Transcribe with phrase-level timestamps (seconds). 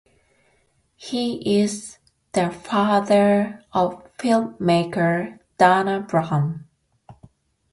[0.95, 1.99] He is
[2.31, 6.65] the father of filmmaker Dana Brown.